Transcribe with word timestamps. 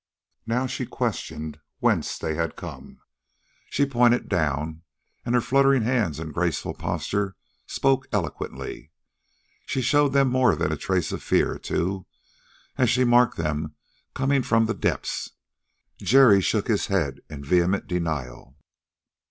Now 0.47 0.65
she 0.65 0.87
questioned 0.87 1.59
whence 1.77 2.17
they 2.17 2.33
had 2.33 2.55
come. 2.55 3.01
She 3.69 3.85
pointed 3.85 4.27
down, 4.27 4.81
and 5.23 5.35
her 5.35 5.41
fluttering 5.41 5.83
hands 5.83 6.17
and 6.17 6.33
graceful 6.33 6.73
posture 6.73 7.35
spoke 7.67 8.07
eloquently. 8.11 8.89
She 9.67 9.79
showed 9.83 10.11
them 10.13 10.29
more 10.29 10.55
than 10.55 10.71
a 10.71 10.75
trace 10.75 11.11
of 11.11 11.21
fear, 11.21 11.59
too, 11.59 12.07
as 12.79 12.89
she 12.89 13.03
marked 13.03 13.37
them 13.37 13.75
coming 14.15 14.41
from 14.41 14.65
the 14.65 14.73
depths. 14.73 15.33
Jerry 15.99 16.41
shook 16.41 16.67
his 16.67 16.87
head 16.87 17.19
in 17.29 17.43
vehement 17.43 17.85
denial. 17.85 18.57